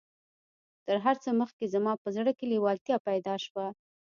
[0.85, 3.67] تر هر څه مخکې زما په زړه کې لېوالتيا پيدا شوه.